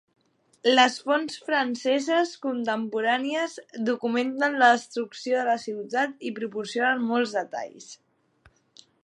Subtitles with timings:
[0.77, 3.53] Les fonts franceses contemporànies
[3.91, 7.95] documenten la destrucció de la ciutat i proporcionen molts detalls.